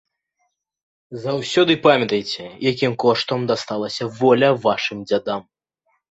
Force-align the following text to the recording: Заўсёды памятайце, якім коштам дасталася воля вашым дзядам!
Заўсёды 1.25 1.73
памятайце, 1.87 2.45
якім 2.71 2.95
коштам 3.03 3.39
дасталася 3.51 4.05
воля 4.23 4.49
вашым 4.65 5.05
дзядам! 5.11 5.45